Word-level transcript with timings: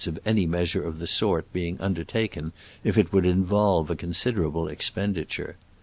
of 0.07 0.17
any 0.25 0.47
measure 0.47 0.83
of 0.83 0.97
the 0.97 1.05
sort 1.05 1.53
being 1.53 1.79
under 1.79 2.03
taken 2.03 2.51
if 2.83 2.97
it 2.97 3.13
would 3.13 3.23
involve 3.23 3.87
a 3.91 3.95
considerable 3.95 4.67
expenditure. 4.67 5.57